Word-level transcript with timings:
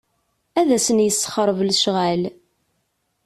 Ad 0.59 0.69
asen-yessexreb 0.77 1.59
lecɣal. 1.67 2.21